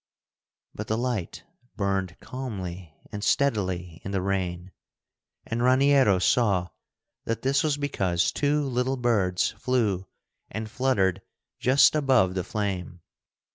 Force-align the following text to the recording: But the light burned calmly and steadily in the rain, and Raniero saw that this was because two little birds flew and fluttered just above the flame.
But 0.73 0.87
the 0.87 0.97
light 0.97 1.43
burned 1.75 2.19
calmly 2.19 2.95
and 3.11 3.23
steadily 3.23 4.01
in 4.03 4.09
the 4.09 4.21
rain, 4.23 4.71
and 5.45 5.61
Raniero 5.61 6.17
saw 6.17 6.69
that 7.25 7.43
this 7.43 7.61
was 7.61 7.77
because 7.77 8.31
two 8.31 8.63
little 8.63 8.97
birds 8.97 9.51
flew 9.51 10.07
and 10.49 10.67
fluttered 10.71 11.21
just 11.59 11.93
above 11.93 12.33
the 12.33 12.43
flame. 12.43 13.01